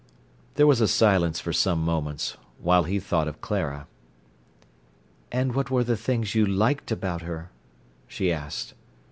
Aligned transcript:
There 0.55 0.65
was 0.65 0.81
a 0.81 0.87
silence 0.87 1.39
for 1.39 1.53
some 1.53 1.79
moments, 1.85 2.35
while 2.57 2.85
he 2.85 2.99
thought 2.99 3.27
of 3.27 3.39
Clara. 3.39 3.85
"And 5.31 5.53
what 5.53 5.69
were 5.69 5.83
the 5.83 5.95
things 5.95 6.33
you 6.33 6.43
liked 6.43 6.89
about 6.91 7.21
her?" 7.21 7.51
she 8.07 8.31
asked. 8.33 8.73